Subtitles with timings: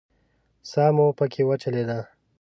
[0.69, 1.99] ساه مو پکې وچلېده.